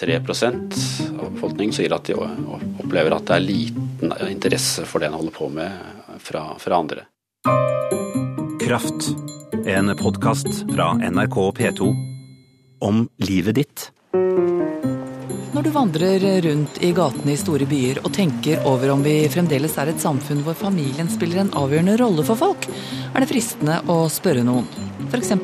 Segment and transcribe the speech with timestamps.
[0.00, 0.74] 3%
[1.22, 5.34] av befolkningen sier at de opplever at det er liten interesse for det en holder
[5.36, 7.06] på med fra, fra andre.
[8.64, 9.12] Kraft,
[9.66, 11.92] en podkast fra NRK P2
[12.82, 13.90] om livet ditt.
[15.54, 19.78] Når du vandrer rundt i gatene i store byer og tenker over om vi fremdeles
[19.78, 22.66] er et samfunn hvor familien spiller en avgjørende rolle for folk,
[23.14, 24.66] er det fristende å spørre noen.
[25.06, 25.36] F.eks.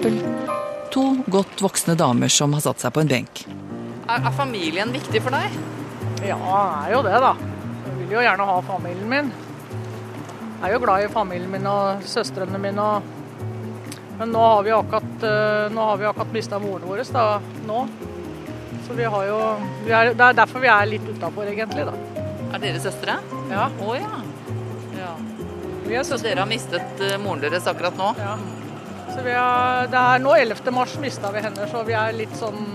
[0.91, 3.45] to godt voksne damer som har satt seg på en benk.
[4.11, 5.55] Er, er familien viktig for deg?
[6.27, 6.37] Ja,
[6.83, 7.31] er jo det, da.
[7.87, 9.29] Jeg vil jo gjerne ha familien min.
[10.61, 12.87] Jeg er jo glad i familien min og søstrene mine.
[12.87, 14.09] Og...
[14.19, 17.27] Men nå har vi akkurat, eh, nå har vi akkurat mista moren vår da,
[17.69, 17.85] nå.
[18.89, 19.39] Så vi har jo
[19.87, 21.87] vi er, Det er derfor vi er litt utafor, egentlig.
[21.87, 22.27] da.
[22.51, 23.21] Er dere søstre?
[23.53, 23.71] Ja.
[23.71, 24.23] Å ja.
[24.99, 25.15] ja.
[25.87, 28.11] Vi er Så dere har mistet uh, moren deres akkurat nå?
[28.19, 28.35] Ja.
[29.15, 30.75] Så vi er, det er nå 11.
[30.75, 32.75] mars mista vi henne, så vi er litt sånn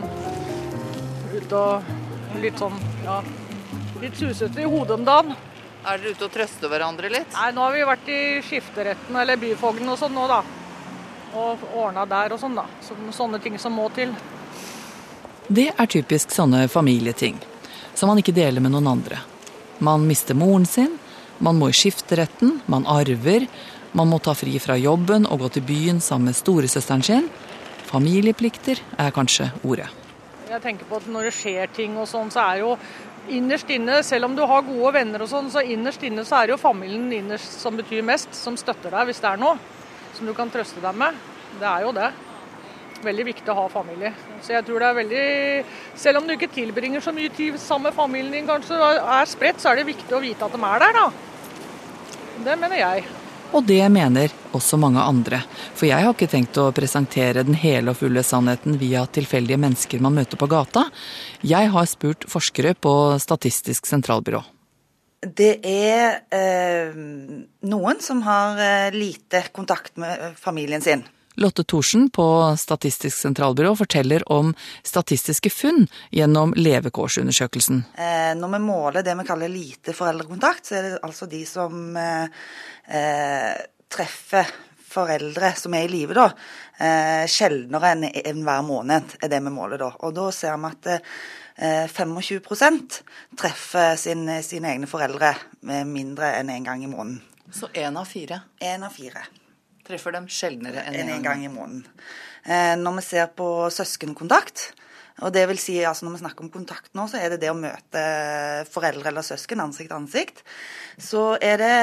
[1.35, 2.75] ute og litt sånn
[3.05, 3.19] ja,
[4.01, 5.35] litt susete i hodet om dagen.
[5.85, 7.33] Er dere ute og trøster hverandre litt?
[7.35, 10.41] Nei, nå har vi vært i skifteretten eller byfogden og sånn nå, da.
[11.37, 12.65] Og ordna der og sånn, da.
[12.81, 14.15] Så, sånne ting som må til.
[15.45, 17.37] Det er typisk sånne familieting,
[17.93, 19.19] som man ikke deler med noen andre.
[19.85, 20.95] Man mister moren sin,
[21.37, 23.45] man må i skifteretten, man arver,
[23.95, 27.29] man må ta fri fra jobben og gå til byen sammen med storesøsteren sin.
[27.85, 29.91] Familieplikter er kanskje ordet.
[30.55, 32.75] Jeg tenker på at Når det skjer ting og sånn, så er jo
[33.35, 36.47] innerst inne, selv om du har gode venner og sånn, så innerst inne så er
[36.47, 39.57] det jo familien innerst som betyr mest, som støtter deg hvis det er noe.
[40.15, 41.17] Som du kan trøste deg med.
[41.59, 42.11] Det er jo det.
[43.03, 44.13] Veldig viktig å ha familie.
[44.45, 45.25] Så jeg tror det er veldig
[46.05, 49.59] Selv om du ikke tilbringer så mye tid sammen med familien din, kanskje er spredt,
[49.59, 51.05] så er det viktig å vite at de er der, da.
[52.47, 53.07] Det mener jeg.
[53.53, 55.41] Og det mener også mange andre.
[55.75, 60.01] For jeg har ikke tenkt å presentere den hele og fulle sannheten via tilfeldige mennesker
[60.03, 60.87] man møter på gata.
[61.45, 64.41] Jeg har spurt forskere på Statistisk sentralbyrå.
[65.25, 66.97] Det er eh,
[67.65, 71.01] noen som har eh, lite kontakt med familien sin.
[71.35, 74.53] Lotte Thorsen på Statistisk sentralbyrå forteller om
[74.83, 77.83] statistiske funn gjennom levekårsundersøkelsen.
[77.97, 81.99] Eh, når vi måler det vi kaller lite foreldrekontakt, så er det altså de som
[81.99, 82.47] eh,
[82.87, 83.51] eh,
[83.91, 84.55] treffer
[84.95, 86.29] foreldre som er i live, da.
[86.79, 89.91] Eh, sjeldnere enn en hver måned, er det vi måler da.
[90.07, 93.01] Og da ser vi at eh, 25%
[93.39, 95.35] treffer sin, sine egne foreldre
[95.83, 97.23] mindre enn én en gang i måneden.
[97.51, 98.45] Så én av fire?
[98.63, 99.27] Én av fire
[99.85, 101.85] treffer dem sjeldnere enn en, en gang i måneden.
[102.45, 104.71] Eh, når vi ser på søskenkontakt,
[105.23, 107.51] og det vil si altså når vi snakker om kontakt nå, så er det det
[107.53, 108.01] å møte
[108.67, 110.43] foreldre eller søsken ansikt til ansikt,
[110.99, 111.75] så er det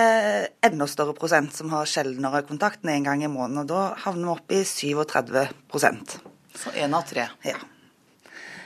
[0.69, 3.65] enda større prosent som har sjeldnere kontakt enn en gang i måneden.
[3.65, 6.19] Og da havner vi opp i 37%
[6.61, 7.31] Så én av tre.
[7.49, 7.57] Ja.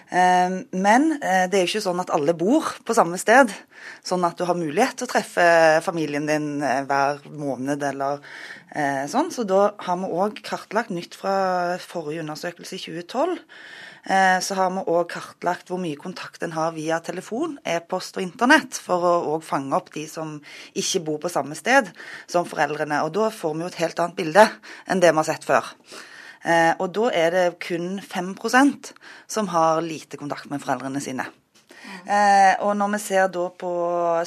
[0.07, 3.51] Eh, men eh, det er jo ikke sånn at alle bor på samme sted,
[4.07, 5.47] sånn at du har mulighet til å treffe
[5.83, 8.23] familien din hver måned eller
[9.11, 9.31] sånn.
[9.33, 13.39] Så da har vi òg kartlagt nytt fra forrige undersøkelse i 2012.
[14.43, 18.77] Så har vi òg kartlagt hvor mye kontakt en har via telefon, e-post og internett,
[18.83, 20.37] for å òg fange opp de som
[20.75, 21.89] ikke bor på samme sted
[22.27, 23.01] som foreldrene.
[23.07, 24.47] Og da får vi jo et helt annet bilde
[24.87, 25.73] enn det vi har sett før.
[26.45, 28.93] Eh, og da er det kun 5%
[29.31, 31.27] som har lite kontakt med foreldrene sine.
[32.07, 33.71] Eh, og når vi ser da på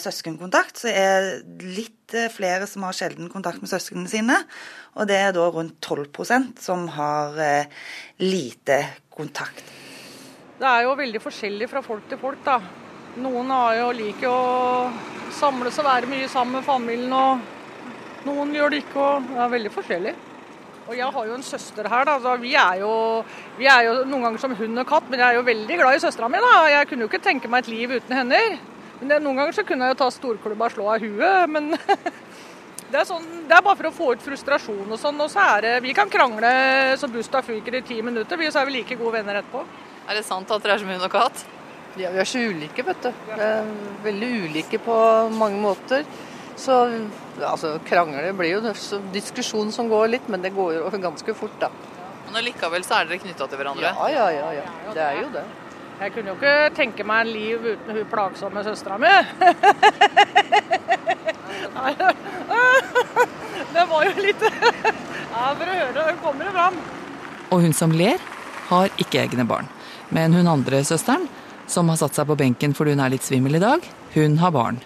[0.01, 4.39] søskenkontakt, så er det litt eh, flere som har sjelden kontakt med søsknene sine.
[4.99, 7.37] Og det er da rundt 12% som har
[8.19, 8.81] lite
[9.13, 9.63] kontakt.
[10.59, 12.57] Det er jo veldig forskjellig fra folk til folk, da.
[13.19, 14.89] Noen jo, liker å
[15.35, 18.99] samles og være mye sammen med familien, og noen gjør det ikke.
[19.05, 20.15] og Det er veldig forskjellig.
[20.89, 22.15] Og jeg har jo en søster her, da.
[22.17, 22.91] Så vi er, jo,
[23.59, 25.97] vi er jo noen ganger som hund og katt, men jeg er jo veldig glad
[25.97, 26.53] i søstera mi, da.
[26.73, 28.39] Jeg kunne jo ikke tenke meg et liv uten henne.
[28.97, 31.69] Men det, noen ganger så kunne jeg jo ta storklubba og slå av huet, men
[32.89, 35.21] det, er sånn, det er bare for å få ut frustrasjon og sånn.
[35.21, 36.51] Og så er det Vi kan krangle
[36.97, 39.61] så busta fyker i ti minutter, så er vi like gode venner etterpå.
[40.09, 41.45] Er det sant at dere er som hund og katt?
[42.01, 43.13] Ja, vi er så ulike, vet du.
[44.09, 44.97] veldig ulike på
[45.37, 46.09] mange måter.
[46.59, 46.75] Så
[47.39, 48.73] altså, krangler blir jo
[49.13, 51.69] diskusjon som går litt, men det går jo ganske fort, da.
[52.27, 53.89] Men allikevel så er dere knytta til hverandre?
[53.89, 54.65] Ja, ja, ja, ja.
[54.93, 55.45] Det er jo det.
[55.99, 59.09] Jeg kunne jo ikke tenke meg en liv uten hun plagsomme søstera mi.
[63.73, 66.75] det var jo litt Ja, for å høre, hun kommer det fram.
[67.49, 68.21] Og hun som ler,
[68.69, 69.67] har ikke egne barn.
[70.15, 71.27] Men hun andre søsteren,
[71.69, 73.83] som har satt seg på benken fordi hun er litt svimmel i dag,
[74.15, 74.79] hun har barn.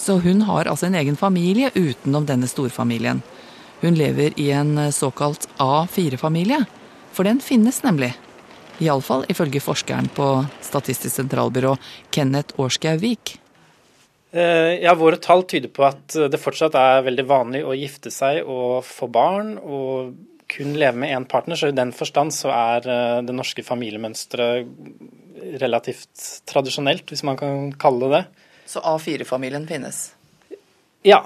[0.00, 3.20] Så hun har altså en egen familie utenom denne storfamilien.
[3.82, 6.64] Hun lever i en såkalt A4-familie,
[7.12, 8.14] for den finnes nemlig.
[8.80, 10.26] Iallfall ifølge forskeren på
[10.64, 11.74] Statistisk sentralbyrå,
[12.12, 13.34] Kenneth Årskaug Vik.
[14.80, 18.80] ja, Våre tall tyder på at det fortsatt er veldig vanlig å gifte seg og
[18.88, 20.14] få barn, og
[20.50, 21.56] kun leve med én partner.
[21.56, 24.68] Så i den forstand så er eh, det norske familiemønsteret
[25.60, 28.39] relativt tradisjonelt, hvis man kan kalle det det.
[28.70, 30.14] Så A4-familien finnes?
[31.02, 31.24] Ja.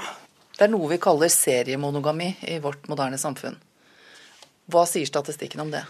[0.57, 3.59] Det er noe vi kaller seriemonogami i vårt moderne samfunn.
[4.73, 5.83] Hva sier statistikken om det?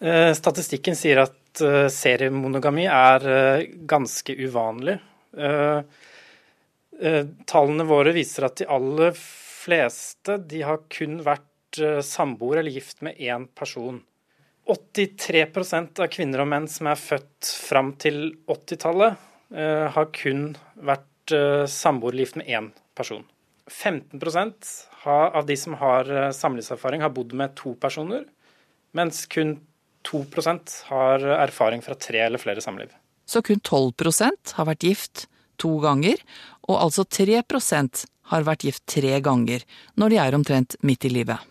[0.00, 4.96] Eh, statistikken sier at eh, seriemonogami er eh, ganske uvanlig.
[7.52, 13.20] Tallene våre viser at de aller fleste de har kun vært samboer eller gift med
[13.20, 14.00] én person.
[14.72, 20.50] 83% av kvinner og menn som er født fram til 80-tallet, har kun
[20.84, 21.32] vært
[21.72, 22.66] samboer eller med én
[22.96, 23.22] person.
[23.68, 24.68] 15%
[25.08, 28.26] av de som har samlivserfaring, har bodd med to personer,
[28.96, 29.58] mens kun
[30.08, 32.92] 2% har erfaring fra tre eller flere samliv.
[33.28, 35.26] Så kun 12% har vært gift
[35.60, 36.20] to ganger,
[36.68, 39.64] og altså 3% har vært gift tre ganger,
[40.00, 41.42] når de er omtrent midt i livet.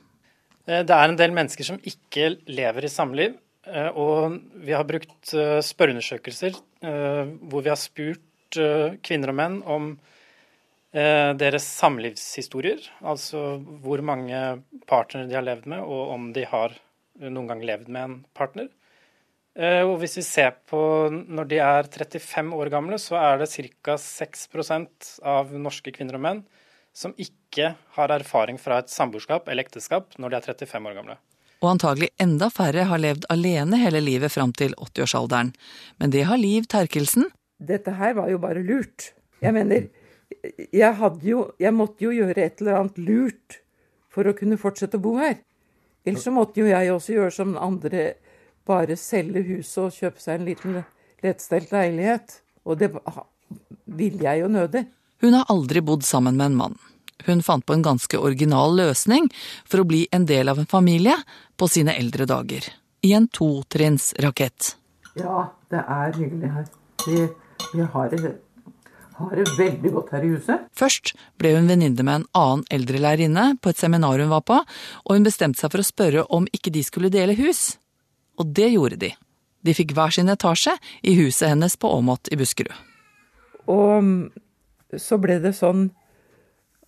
[0.67, 3.43] Eh, det er en del mennesker som ikke lever i samliv, eh,
[3.99, 8.57] og vi har brukt eh, spørreundersøkelser hvor vi har spurt
[9.03, 9.87] kvinner og menn om
[10.93, 14.37] deres samlivshistorier, altså hvor mange
[14.87, 16.77] partnere de har levd med, og om de har
[17.25, 18.69] noen gang levd med en partner.
[19.57, 20.79] Eh, og hvis vi ser på
[21.09, 23.97] når de er 35 år gamle, så er det ca.
[23.97, 26.43] 6% av norske kvinner og menn
[26.97, 31.17] som ikke har erfaring fra et samboerskap eller ekteskap når de er 35 år gamle.
[31.61, 35.53] Og antagelig enda færre har levd alene hele livet fram til 80-årsalderen.
[35.97, 37.29] Men det har Liv Terkelsen.
[37.57, 39.13] Dette her var jo bare lurt.
[39.41, 39.87] Jeg mener,
[40.73, 43.61] jeg, jo, jeg måtte jo gjøre et eller annet lurt
[44.13, 45.39] for å kunne fortsette å bo her.
[46.07, 48.11] Ellers så måtte jo jeg også gjøre som andre,
[48.67, 50.77] bare selge huset og kjøpe seg en liten
[51.25, 52.37] lettstelt leilighet.
[52.67, 52.91] Og det
[53.97, 54.85] ville jeg jo nødig.
[55.23, 56.77] Hun har aldri bodd sammen med en mann.
[57.25, 59.29] Hun fant på en ganske original løsning
[59.65, 61.15] for å bli en del av en familie
[61.57, 62.67] på sine eldre dager.
[63.01, 64.75] I en totrinnsrakett.
[65.17, 66.67] Ja, det er hyggelig her.
[67.07, 67.23] Vi,
[67.73, 68.35] vi har det
[69.17, 70.65] har det veldig godt her i huset.
[70.77, 74.59] Først ble hun venninne med en annen eldre lærerinne på et seminar hun var på,
[74.61, 77.79] og hun bestemte seg for å spørre om ikke de skulle dele hus.
[78.37, 79.11] Og det gjorde de.
[79.65, 82.75] De fikk hver sin etasje i huset hennes på Åmot i Buskerud.
[83.67, 84.19] Og mm,
[85.01, 85.89] så ble det sånn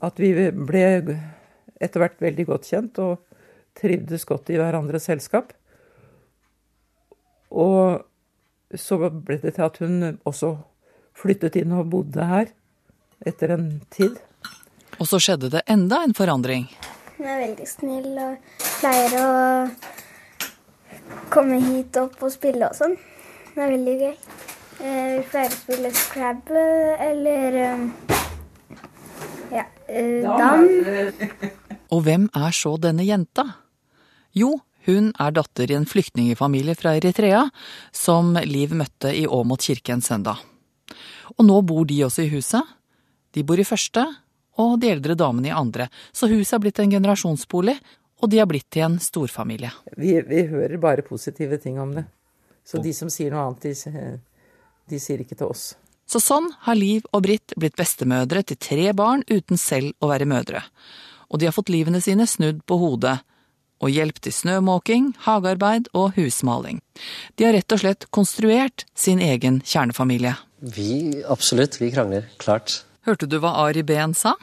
[0.06, 0.86] at vi ble
[1.80, 3.18] etter hvert veldig godt kjent og
[3.80, 5.54] trivdes godt i hverandres selskap.
[7.50, 8.04] Og
[8.78, 10.54] så ble det til at hun også
[11.20, 12.52] flyttet inn og bodde her
[13.28, 14.20] etter en tid.
[15.00, 16.68] Og så skjedde det enda en forandring.
[17.18, 19.28] Hun er veldig snill og pleier å
[21.34, 22.96] komme hit opp og spille og sånn.
[23.56, 24.16] Det er veldig gøy.
[24.80, 26.66] Eh, vi pleier å spille Scrabble
[27.10, 28.19] eller eh,
[30.24, 30.66] dam.
[31.94, 33.46] Og hvem er så denne jenta?
[34.38, 37.44] Jo, hun er datter i en flyktningfamilie fra Eritrea
[37.96, 40.42] som Liv møtte i Åmot kirke en søndag.
[41.38, 42.76] Og nå bor de også i huset.
[43.34, 44.06] De bor i første,
[44.60, 45.90] og de eldre damene i andre.
[46.12, 47.78] Så huset er blitt en generasjonsbolig,
[48.20, 49.72] og de har blitt til en storfamilie.
[49.98, 52.06] Vi, vi hører bare positive ting om det.
[52.66, 54.18] Så de som sier noe annet, de,
[54.90, 55.72] de sier ikke til oss.
[56.10, 60.26] Så sånn har Liv og Britt blitt bestemødre til tre barn uten selv å være
[60.30, 60.64] mødre.
[61.30, 63.20] Og de har fått livene sine snudd på hodet
[63.80, 66.82] og hjelp til snømåking, hagearbeid og husmaling.
[67.38, 70.34] De har rett og slett konstruert sin egen kjernefamilie.
[70.60, 72.28] Vi absolutt, vi krangler.
[72.42, 72.82] Klart.
[73.08, 74.34] Hørte du hva Ari Behn sa?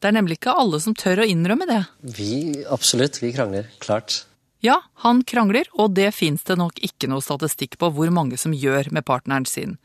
[0.00, 1.80] Det er nemlig ikke alle som tør å innrømme det.
[2.16, 3.66] Vi absolutt, vi krangler.
[3.82, 4.22] Klart.
[4.60, 8.52] Ja, han krangler, og det fins det nok ikke noe statistikk på hvor mange som
[8.52, 9.78] gjør med partneren sin.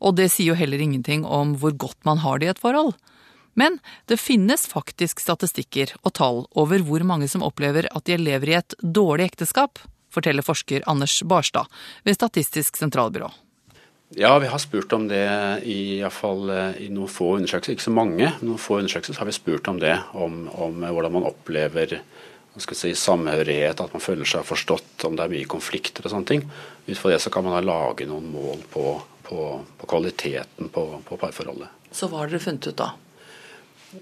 [0.00, 2.92] Og det sier jo heller ingenting om hvor godt man har det i et forhold.
[3.56, 8.52] Men det finnes faktisk statistikker og tall over hvor mange som opplever at de lever
[8.52, 9.80] i et dårlig ekteskap,
[10.12, 11.70] forteller forsker Anders Barstad
[12.04, 13.30] ved Statistisk sentralbyrå.
[14.18, 15.22] Ja, vi har spurt om det
[15.70, 17.76] i, fall, eh, i noen få undersøkelser.
[17.76, 19.94] Ikke så mange, noen få undersøkelser har vi spurt om det.
[20.18, 22.00] Om, om hvordan man opplever
[22.64, 26.46] si, samhørighet, at man føler seg forstått, om det er mye konflikter og sånne ting.
[26.86, 29.44] Ut fra det så kan man da lage noen mål på, på,
[29.80, 31.70] på kvaliteten på, på, parforholdet.
[31.94, 32.92] Så hva har dere funnet ut da?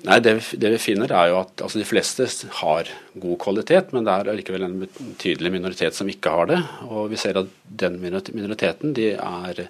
[0.05, 2.27] Nei, det, det, vi finner er jo at altså, De fleste
[2.61, 4.83] har god kvalitet, men det er likevel en
[5.17, 6.59] tydelig minoritet som ikke har det.
[6.91, 9.63] Og vi ser at den minoriteten de er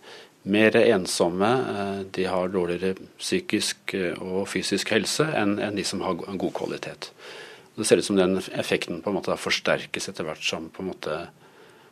[0.48, 6.18] mer ensomme, eh, de har dårligere psykisk eh, og fysisk helse enn de som har
[6.18, 7.10] god kvalitet.
[7.78, 10.90] Det ser ut som den effekten på en måte forsterkes etter hvert som på en
[10.90, 11.18] måte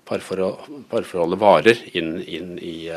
[0.07, 2.90] parforhold, parforholdet varer inn, inn, i,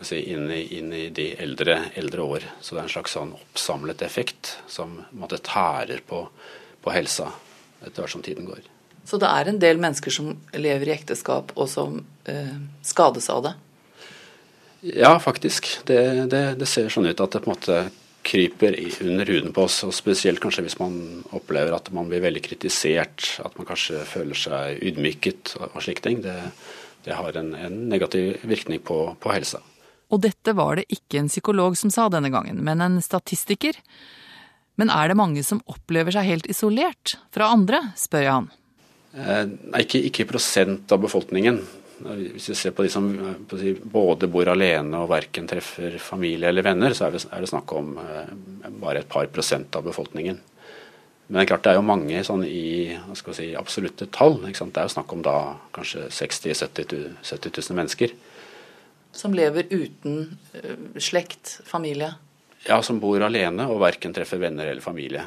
[0.00, 2.48] si, inn, i, inn, i, de eldre, eldre, år.
[2.60, 6.24] Så det er en slags sånn oppsamlet effekt som måtte tærer på,
[6.82, 7.32] på helsa
[7.82, 8.62] etter hvert som tiden går.
[9.08, 13.46] Så det er en del mennesker som lever i ekteskap og som eh, skades av
[13.46, 13.54] det?
[14.94, 15.66] Ja, faktisk.
[15.88, 17.78] Det, det, det, ser sånn ut at det på en måte
[18.28, 19.80] kryper under huden på oss.
[19.86, 20.98] og Spesielt kanskje hvis man
[21.36, 26.20] opplever at man blir veldig kritisert, at man kanskje føler seg ydmyket og, slike ting.
[26.26, 26.36] Det,
[27.06, 29.62] det har en, en, negativ virkning på, på helsa.
[30.08, 33.76] Og dette var det ikke en psykolog som sa denne gangen, men en statistiker.
[34.80, 38.48] Men er det mange som opplever seg helt isolert fra andre, spør jeg han.
[39.18, 39.44] Eh,
[39.82, 41.60] ikke, ikke prosent av befolkningen.
[41.98, 43.08] Hvis vi ser på de som
[43.58, 47.50] si, både bor alene og verken treffer familie eller venner, så er det, er det
[47.50, 48.30] snakk om eh,
[48.78, 50.38] bare et par prosent av befolkningen.
[51.28, 54.38] Men det er klart det er jo mange sånn i si, absolutte tall.
[54.46, 55.34] Det er jo snakk om da
[55.76, 58.14] kanskje 60 000-70 000 mennesker.
[59.12, 62.14] Som lever uten uh, slekt, familie?
[62.64, 65.26] Ja, som bor alene og verken treffer venner eller familie.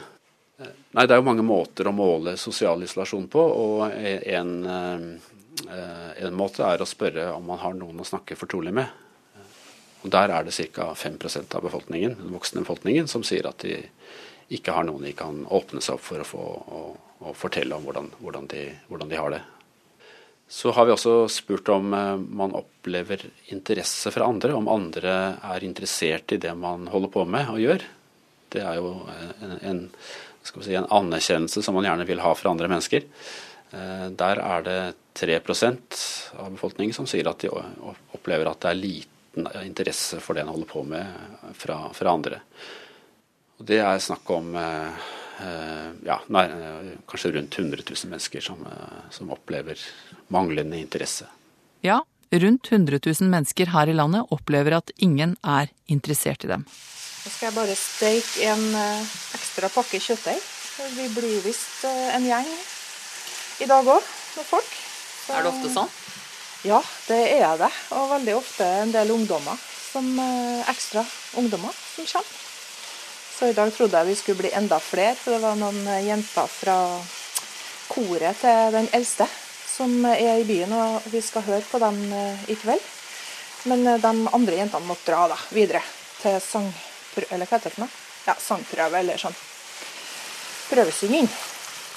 [0.91, 3.41] Nei, Det er jo mange måter å måle sosial isolasjon på.
[3.41, 5.30] og en, eh,
[5.69, 8.89] en måte er å spørre om man har noen å snakke fortrolig med.
[10.01, 10.93] Og Der er det ca.
[10.97, 13.77] 5% av befolkningen, den voksne befolkningen som sier at de
[14.51, 16.81] ikke har noen de kan åpne seg opp for å få å,
[17.29, 19.41] å fortelle om hvordan, hvordan, de, hvordan, de, har det.
[20.51, 25.13] Så har vi også spurt om eh, man opplever interesse fra andre, om andre
[25.53, 27.85] er interessert i det man holder på med og gjør.
[28.51, 28.97] Det er jo
[29.39, 29.81] en, en
[30.43, 33.07] si, en anerkjennelse som man gjerne vil ha fra andre mennesker.
[33.71, 34.79] Eh, der er det
[35.19, 36.01] 3%
[36.39, 37.51] av befolkningen som sier at de
[38.15, 42.41] opplever at det er liten interesse for det en holder på med fra, fra andre.
[43.59, 45.09] Og det er snakk om eh,
[45.45, 46.45] eh, ja, nei,
[47.09, 48.63] kanskje rundt 100 000 mennesker som,
[49.09, 49.79] som opplever
[50.33, 51.29] manglende interesse.
[51.81, 52.01] Ja,
[52.31, 56.65] rundt 100 000 mennesker her i landet opplever at ingen er interessert i dem.
[57.21, 60.39] Nå skal jeg bare steke en eh, ekstra pakke kjøttdeig.
[60.95, 62.47] Vi blir visst eh, en gjeng
[63.59, 64.01] i dag òg,
[64.37, 64.69] med folk.
[65.25, 65.91] Så, er det ofte sånn?
[66.63, 67.71] Ja, det er det.
[67.97, 69.57] Og veldig ofte en del ungdommer.
[69.91, 71.03] Som, eh, ekstra
[71.35, 72.39] ungdommer som kommer.
[73.35, 76.47] Så i dag trodde jeg vi skulle bli enda flere, for det var noen jenter
[76.47, 76.77] fra
[77.89, 79.27] koret til den eldste
[79.65, 81.97] som er i byen, og vi skal høre på dem
[82.47, 82.83] i kveld.
[83.65, 85.81] Men de andre jentene måtte dra da, videre
[86.21, 87.95] til sangprøve, eller hva heter det for noe?
[88.27, 89.35] Ja, sangprøve eller sånn.
[90.69, 91.27] Prøvesynging.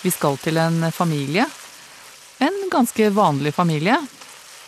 [0.04, 1.46] Vi skal til en familie,
[2.44, 3.96] en ganske vanlig familie,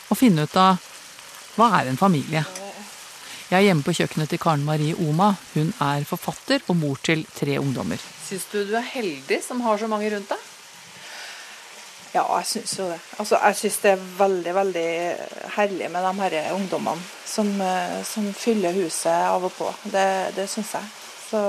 [0.09, 0.79] og finne ut av
[1.59, 2.41] hva er en familie.
[3.51, 5.35] Jeg er hjemme på kjøkkenet til Karen Marie Oma.
[5.53, 8.01] Hun er forfatter og mor til tre ungdommer.
[8.25, 10.47] Syns du du er heldig som har så mange rundt deg?
[12.17, 12.99] Ja, jeg syns jo det.
[13.21, 14.91] Altså, jeg syns det er veldig, veldig
[15.59, 19.69] herlig med de her ungdommene som, eh, som fyller huset av og på.
[19.85, 20.09] Det,
[20.41, 20.95] det syns jeg.
[21.29, 21.43] Så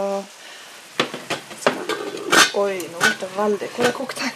[2.57, 4.33] Oi, nå ble det veldig hvor det kokt her.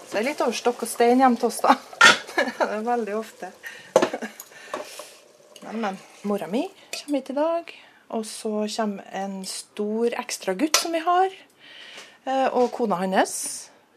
[0.00, 1.74] Så det er litt over stokk og stein hjemme til oss, da.
[2.38, 3.50] det er veldig ofte.
[5.68, 6.62] Men, Mora mi
[6.94, 7.74] kommer hit i dag.
[8.16, 11.36] Og så kommer en stor ekstra gutt som vi har.
[12.24, 13.36] Eh, og kona hans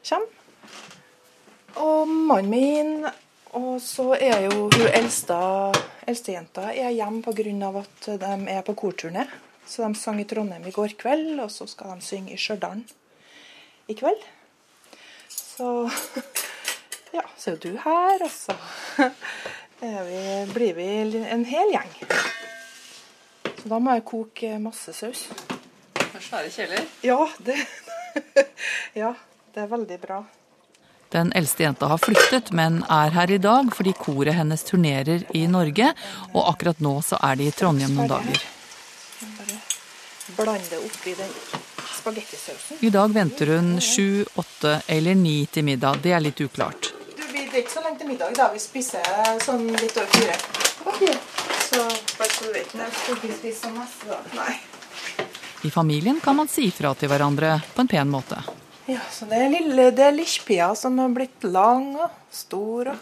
[0.09, 0.27] kommer.
[1.79, 2.93] Og mannen min.
[3.55, 5.39] Og så er jo hun eldste,
[6.03, 7.71] eldstejenta hjemme pga.
[7.79, 9.23] at de er på korturné.
[9.65, 12.83] Så de sang i Trondheim i går kveld, og så skal de synge i Stjørdal
[13.87, 14.25] i kveld.
[15.29, 15.89] Så
[17.17, 18.55] ja, så er jo du her, og så
[19.79, 20.21] vi,
[20.53, 20.89] blir vi
[21.27, 21.97] en hel gjeng.
[23.63, 25.27] Så da må jeg koke masse saus.
[26.23, 26.85] Svære kjeler?
[27.03, 27.57] Ja, det,
[29.01, 29.13] ja,
[29.53, 30.23] det er veldig bra.
[31.13, 35.43] Den eldste jenta har flyttet, men er her i dag fordi koret hennes turnerer i
[35.51, 35.91] Norge,
[36.33, 38.45] og akkurat nå så er de i Trondheim noen dager.
[40.37, 41.29] Blande oppi den
[41.99, 42.77] spagettisausen.
[42.79, 45.99] I dag venter hun sju, åtte eller ni til middag.
[46.03, 46.93] Det er litt uklart.
[47.17, 48.33] Du, Det er ikke så lenge til middag.
[48.35, 48.49] da.
[48.53, 49.03] Vi spiser
[49.45, 50.37] sånn litt over fire.
[50.85, 51.15] Okay.
[51.69, 51.83] Så
[52.17, 52.89] bare så du vet det.
[53.03, 54.19] Skal ikke spise så masse da.
[54.37, 54.53] Nei.
[55.63, 58.41] I familien kan man si fra til hverandre på en pen måte.
[58.85, 62.89] Ja, så Det er lille, det er Lichpia som har blitt lang og stor.
[62.91, 62.97] Og...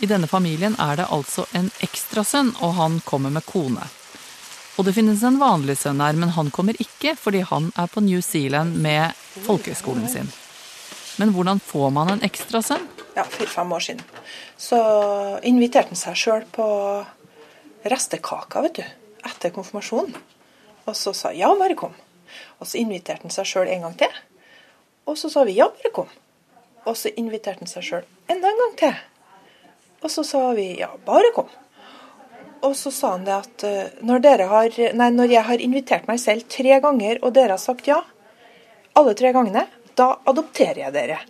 [0.00, 3.88] I denne familien er det altså en ekstrasønn, og han kommer med kone.
[4.80, 8.00] Og det finnes en vanlig sønn her, men han kommer ikke fordi han er på
[8.00, 9.12] New Zealand med
[9.44, 10.30] folkehøgskolen sin.
[11.20, 12.86] Men hvordan får man en ekstra sønn?
[13.12, 14.00] Ja, fire-fem år siden.
[14.56, 14.78] Så
[15.44, 16.64] inviterte han seg sjøl på
[17.92, 18.88] restekaka, vet du.
[19.28, 20.16] Etter konfirmasjonen.
[20.88, 21.92] Og så sa ja, bare kom.
[22.56, 24.20] Og så inviterte han seg sjøl en gang til.
[25.04, 26.08] Og så sa vi ja, bare kom.
[26.88, 28.96] Og så inviterte han seg sjøl enda en gang til.
[30.00, 31.52] Og så sa vi ja, bare kom.
[32.66, 36.20] Og så sa han det at eh, når, har, nei, når jeg har invitert meg
[36.20, 38.00] selv tre ganger, og dere har sagt ja,
[38.98, 39.64] alle tre gangene,
[39.96, 41.18] da adopterer jeg dere.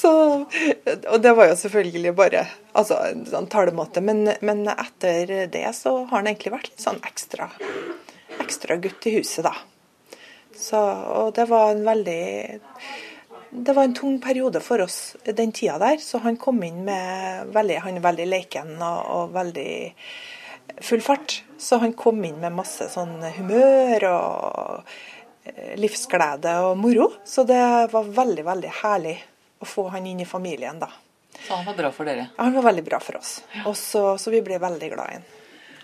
[0.00, 0.12] så,
[0.44, 4.00] og det var jo selvfølgelig bare altså, en sånn talemåte.
[4.04, 7.50] Men, men etter det så har han egentlig vært litt sånn ekstra,
[8.40, 9.54] ekstra gutt i huset, da.
[10.60, 12.24] Så, og det var en veldig
[13.50, 17.50] det var en tung periode for oss den tida der, så han kom inn med
[17.54, 19.72] veldig, han er veldig leken og, og veldig
[20.86, 21.40] full fart.
[21.58, 24.94] Så han kom inn med masse sånn humør og
[25.44, 27.10] eh, livsglede og moro.
[27.26, 27.60] Så det
[27.92, 29.16] var veldig, veldig herlig
[29.60, 30.88] å få han inn i familien da.
[31.40, 32.30] Så han var bra for dere?
[32.38, 33.40] Han var veldig bra for oss.
[33.66, 35.28] Og så, så vi ble veldig glad i han.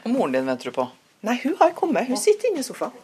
[0.04, 0.86] Og moren din venter du på?
[1.26, 2.06] Nei, hun har kommet.
[2.06, 2.94] Hun sitter inne i sofaen.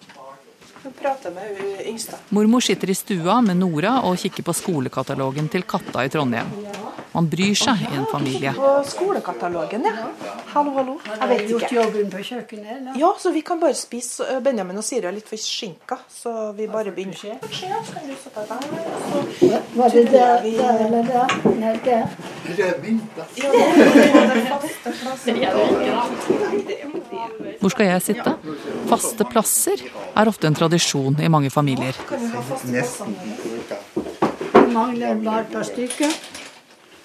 [2.29, 6.51] Mormor sitter i stua med Nora og kikker på skolekatalogen til katta i Trondheim.
[7.13, 8.55] Man bryr seg i en familie.
[8.57, 10.09] På skolekatalogen, ja.
[10.55, 10.95] Hallo, hallo.
[11.07, 11.51] Jeg vet ikke.
[11.53, 12.97] Gjort jobben på kjøkkenet, eller?
[12.99, 16.67] Ja, så vi kan bare spise øh, Benjamin og Siri er litt forsinka, så vi
[16.73, 17.37] bare begynner.
[19.77, 21.29] Var det der, der eller der?
[21.61, 22.09] Nei, der.
[22.49, 22.81] Det er
[24.49, 25.37] faste.
[27.61, 28.35] Hvor skal jeg sitte?
[28.89, 29.85] Faste plasser
[30.17, 30.72] er ofte en tradisjon
[31.21, 31.93] i mange familier.
[32.09, 33.07] Kan vi ha faste plasser?
[34.73, 36.13] Mangler en et par stykker.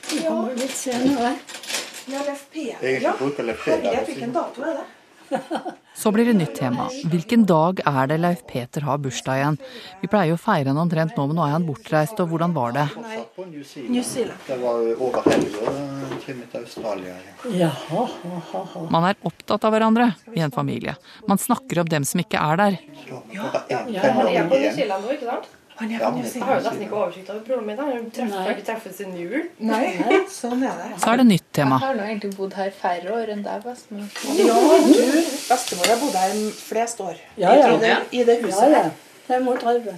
[0.10, 1.34] Det kommer litt senere.
[2.08, 3.02] Ja, Leif Peter, Jeg
[3.44, 4.28] Leif Peter.
[4.32, 4.86] Dato er det?
[5.98, 6.86] Så blir det nytt tema.
[7.10, 9.58] Hvilken dag er det Leif Peter har bursdag igjen?
[10.04, 12.76] Vi pleier å feire han omtrent nå, men nå er han bortreist, og hvordan var
[12.76, 12.86] det?
[13.42, 14.38] New Zealand.
[14.46, 15.74] Det var over helga.
[16.28, 17.16] Kom til Australia.
[17.50, 17.68] ja.
[17.68, 18.86] Jaha, ha, ha, ha.
[18.94, 20.94] Man er opptatt av hverandre i en familie.
[21.28, 22.78] Man snakker om dem som ikke er der.
[23.34, 24.70] Ja, han er på New.
[24.78, 25.50] Zealand nå, ikke sant?
[25.80, 27.78] Han er Ja, han Jeg har jo nesten ikke oversikt over broren min.
[27.78, 28.44] Han har jo treff- Nei.
[28.48, 29.44] har ikke treffet siden jul.
[29.60, 29.94] Nei,
[30.42, 31.00] sånn er det.
[31.04, 31.78] Så er det nytt tema.
[31.82, 34.10] Jeg har nå egentlig bodd her færre år enn deg, bestemor.
[34.42, 37.16] Ja, du, bestemor har bodd her flest år.
[37.38, 37.72] Ja, ja.
[37.76, 38.84] I det, I det huset Ja, ja.
[38.84, 38.92] her.
[39.28, 39.98] 35.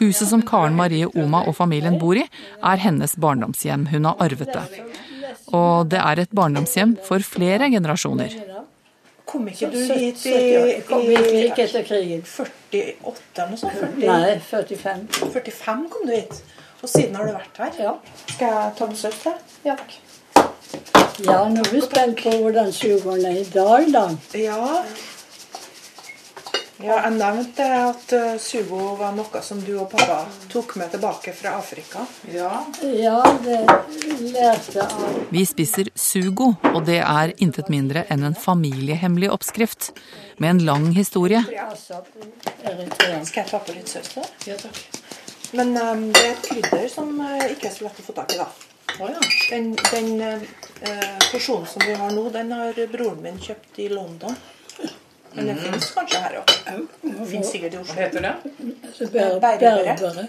[0.00, 2.24] Huset som Karen Marie Oma og familien bor i,
[2.64, 3.86] er hennes barndomshjem.
[3.92, 4.82] Hun har arvet det.
[5.54, 8.34] Og det er et barndomshjem for flere generasjoner.
[9.34, 12.20] Kom ikke du hit i, Kom hit i like etter krigen.
[12.22, 13.80] 48 eller noe sånt?
[13.80, 15.00] 40, Nei, 45.
[15.34, 16.36] 45 kom du hit.
[16.84, 17.72] Og siden har du vært her.
[17.82, 17.94] Ja.
[18.28, 19.56] Skal jeg ta besøk til deg?
[19.66, 19.96] Ja takk.
[21.24, 24.04] Ja, nå er vi spent på hvordan sugerne er i dag, da.
[24.38, 24.60] Ja.
[26.84, 30.18] Ja, jeg nevnte at uh, Sugo var noe som du og pappa
[30.52, 32.02] tok med tilbake fra Afrika.
[32.28, 32.50] Ja.
[32.84, 33.62] Ja, det
[34.34, 39.94] lærte av Vi spiser sugo, og det er intet mindre enn en familiehemmelig oppskrift
[40.36, 41.40] med en lang historie.
[41.48, 44.28] Skal jeg ta på litt saus til?
[44.50, 44.76] Ja, takk.
[45.56, 48.34] Men um, det er et krydder som uh, ikke er så lett å få tak
[48.34, 48.50] i, da.
[49.48, 50.44] Den, den uh,
[51.30, 54.36] porsjonen som vi har nå, den har broren min kjøpt i London.
[55.34, 56.52] Men det finnes kanskje her òg.
[57.30, 57.94] Fins sikkert i Oslo.
[57.94, 58.34] Hva heter det?
[59.12, 60.26] Ber- Berbere.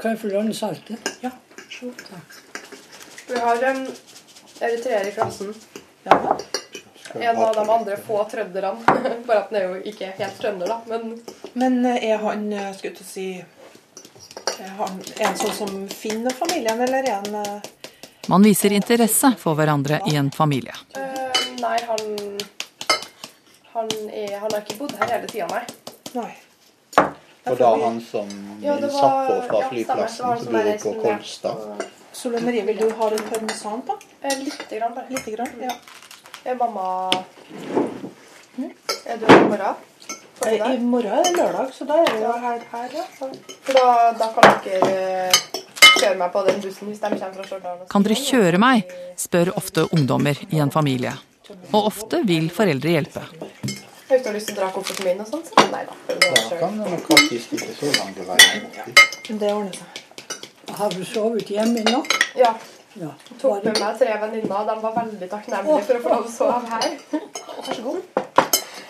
[0.00, 1.10] Kan jeg få låne saltet?
[1.20, 1.30] Ja.
[1.76, 2.36] Takk.
[3.28, 3.82] Vi har um,
[4.60, 5.52] eritreer i klassen.
[6.06, 6.36] Ja.
[7.14, 8.72] En av de andre få trønderne.
[9.26, 10.80] Bare at han er jo ikke helt trønder, da.
[10.86, 11.20] Men
[11.54, 13.28] Men uh, er han uh, skulle jeg til å si
[14.56, 17.72] er han er han sånn som finner familien, eller er han uh,
[18.32, 20.74] Man viser interesse for hverandre i en familie.
[20.96, 22.06] Uh, nei, han
[23.76, 25.64] han, er, han har ikke bodd her hele tida, nei.
[26.16, 26.32] Nei.
[27.46, 28.30] Og da han som
[28.64, 29.42] Ja, var, satt på fra ja, stemmer.
[29.46, 31.84] Det var flyplassen, som bor på Kolstad.
[32.16, 33.98] Solveig Marie, vil du ha litt parmesan på?
[34.22, 35.06] Eh, Lite grann, bare.
[35.12, 35.52] Lite grann?
[35.60, 35.74] Ja.
[36.46, 36.86] Er mamma
[39.06, 39.84] Er du i morgen?
[40.46, 43.04] Eh, I morgen er det lørdag, så da er det jo her, her ja.
[43.20, 43.86] For da,
[44.20, 45.38] da kan dere eh,
[45.96, 47.86] kjøre meg på den bussen hvis de kommer fra Stjørdal.
[47.92, 48.96] Kan dere kjøre meg?
[49.20, 51.14] spør ofte ungdommer i en familie.
[51.72, 53.22] Og ofte vil foreldre hjelpe.
[54.08, 55.94] Hvis du har lyst til å dra kofferten min og sånn, så nei da.
[56.06, 58.38] Da kan det nok faktisk ikke så langt vei.
[59.28, 60.02] Men det ordner seg.
[60.76, 62.02] Har du sovet hjemme nå?
[62.38, 62.52] Ja.
[63.00, 63.10] Ja.
[63.40, 64.62] Tok med meg tre venninner.
[64.70, 66.94] De var veldig takknemlige for å få lov å sove her.
[67.10, 68.22] Vær så god.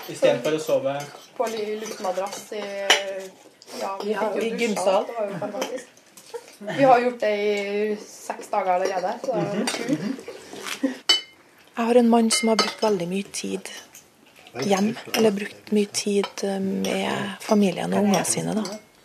[0.07, 0.93] Istedenfor å sove
[1.37, 2.63] På luftmadrass i
[3.81, 5.09] ja, vi Ja, i gymsal.
[5.09, 5.89] Det var jo fantastisk.
[6.61, 9.17] Vi har gjort det i seks dager allerede.
[9.25, 10.23] Så det er var.
[11.77, 13.69] Jeg har en mann som har brukt veldig mye tid
[14.65, 18.57] hjem, eller brukt mye tid eh, med familien og ungene sine.
[18.57, 18.65] da.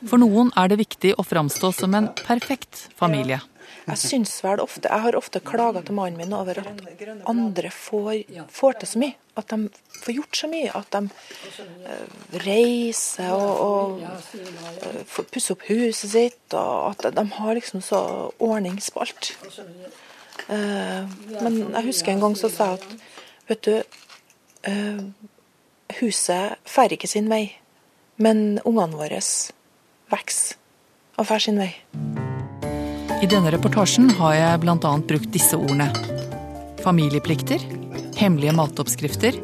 [0.10, 3.42] For noen er det viktig å framstå som en perfekt familie.
[3.82, 6.82] Jeg syns vel ofte Jeg har ofte klaga til mannen min over at
[7.30, 9.16] andre får, får til så mye.
[9.40, 9.70] At de
[10.04, 10.70] får gjort så mye.
[10.78, 16.46] At de uh, reiser og, og uh, pusser opp huset sitt.
[16.54, 18.02] Og at de har liksom så
[18.40, 19.34] ordnings på alt.
[20.52, 22.88] Men jeg husker en gang så sa jeg at
[23.52, 23.76] vet du,
[26.00, 27.52] huset får ikke sin vei,
[28.22, 29.20] men ungene våre
[30.12, 30.58] vokser
[31.20, 31.72] og får sin vei.
[33.22, 34.92] I denne reportasjen har jeg bl.a.
[35.06, 35.92] brukt disse ordene.
[36.82, 37.62] Familieplikter,
[38.18, 39.38] hemmelige matoppskrifter,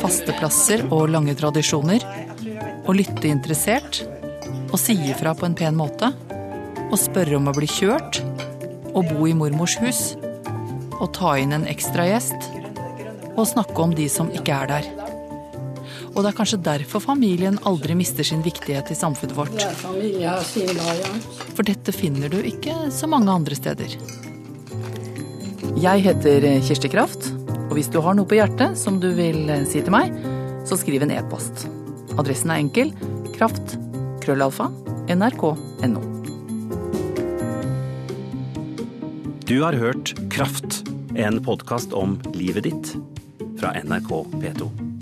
[0.00, 2.04] faste plasser og lange tradisjoner.
[2.84, 4.02] Å lytte interessert,
[4.72, 6.14] å si ifra på en pen måte.
[6.88, 8.22] Å spørre om å bli kjørt.
[8.94, 10.02] Å bo i mormors hus.
[10.96, 12.50] Å ta inn en ekstra gjest.
[13.34, 15.03] Og snakke om de som ikke er der.
[16.14, 19.54] Og det er kanskje derfor familien aldri mister sin viktighet i samfunnet vårt.
[21.56, 23.96] For dette finner du ikke så mange andre steder.
[25.82, 27.32] Jeg heter Kirsti Kraft,
[27.66, 30.14] og hvis du har noe på hjertet som du vil si til meg,
[30.64, 31.66] så skriv en e-post.
[32.14, 32.94] Adressen er enkel
[33.34, 33.74] kraft
[34.22, 34.70] krøllalfa
[35.10, 36.00] nrk.no.
[39.44, 42.94] Du har hørt Kraft, en podkast om livet ditt
[43.60, 44.93] fra NRK P2.